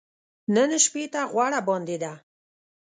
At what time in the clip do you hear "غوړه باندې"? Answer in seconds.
1.31-1.95